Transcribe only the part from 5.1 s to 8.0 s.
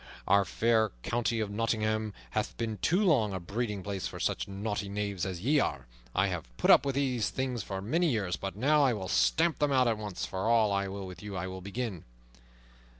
as ye are. I have put up with these things for